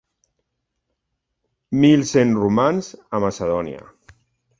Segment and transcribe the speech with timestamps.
[1.83, 3.85] Mil cent romans a Macedònia.